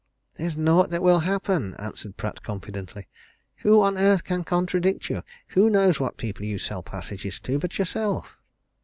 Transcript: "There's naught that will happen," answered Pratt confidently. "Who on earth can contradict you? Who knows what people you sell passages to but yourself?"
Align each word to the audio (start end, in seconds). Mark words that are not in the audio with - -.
"There's 0.35 0.57
naught 0.57 0.89
that 0.89 1.03
will 1.03 1.19
happen," 1.19 1.75
answered 1.75 2.17
Pratt 2.17 2.41
confidently. 2.41 3.07
"Who 3.57 3.83
on 3.83 3.99
earth 3.99 4.23
can 4.23 4.43
contradict 4.43 5.11
you? 5.11 5.21
Who 5.49 5.69
knows 5.69 5.99
what 5.99 6.17
people 6.17 6.43
you 6.43 6.57
sell 6.57 6.81
passages 6.81 7.39
to 7.41 7.59
but 7.59 7.77
yourself?" 7.77 8.35